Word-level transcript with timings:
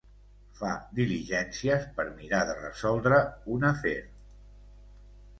Fa 0.59 0.69
diligències 0.99 1.83
per 1.99 2.05
mirar 2.21 2.39
de 2.51 2.55
resoldre 2.61 3.19
un 3.57 3.67
afer. 3.73 3.93